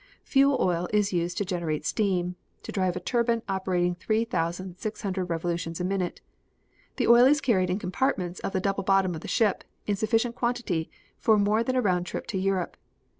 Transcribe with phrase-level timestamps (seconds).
[0.23, 5.03] Fuel oil is used to generate steam, to drive a turbine operating three thousand, six
[5.03, 6.21] hundred revolutions a minute.
[6.95, 10.33] The oil is carried in compartments of the double bottom of the ship in sufficient
[10.33, 12.77] quantity for more than a round trip to Europe.